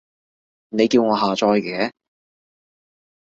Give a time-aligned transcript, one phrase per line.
[0.69, 1.91] 你叫我下載嘅